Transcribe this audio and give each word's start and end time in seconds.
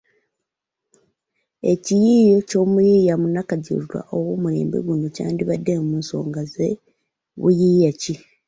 Ekiyiiye 1.71 2.37
ky’omuyiiya 2.49 3.13
munnakajulirwa 3.21 3.99
ow’omulembe 4.15 4.77
guno 4.85 5.05
kyandibaddemu 5.15 5.91
nsonga 6.01 6.41
za 6.53 6.67
buyiiya 7.39 7.91
ki? 8.01 8.13